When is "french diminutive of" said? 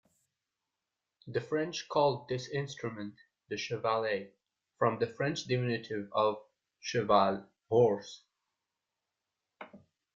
5.05-6.41